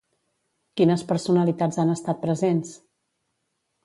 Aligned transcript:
Quines 0.79 1.03
personalitats 1.11 1.77
han 1.83 1.91
estat 1.97 2.21
presents? 2.23 2.73